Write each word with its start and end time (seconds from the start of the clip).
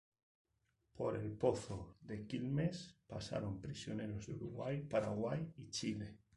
Por 0.93 1.15
el 1.15 1.29
Pozo 1.33 1.99
de 2.01 2.25
Quilmes 2.25 2.97
pasaron 3.05 3.61
prisioneros 3.61 4.25
de 4.25 4.33
Uruguay, 4.33 4.79
Paraguay 4.81 5.53
y 5.57 5.69
Chile. 5.69 6.17